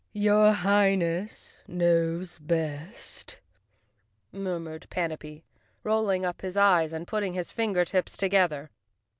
[0.13, 3.39] "Your Highness knows best,"
[4.31, 5.43] murmured Panapee,
[5.83, 8.71] rolling up his eyes and putting his finger tips together.